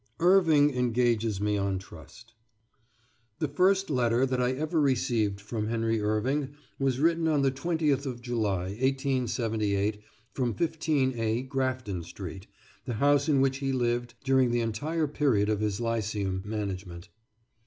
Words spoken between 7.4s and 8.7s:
the 20th of July,